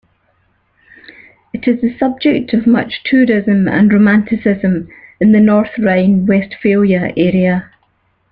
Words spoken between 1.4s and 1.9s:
It is